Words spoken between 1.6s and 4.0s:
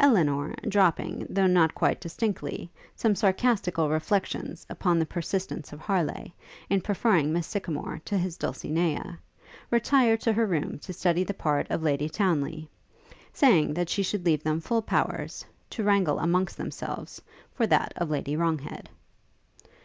quite distinctly, some sarcastical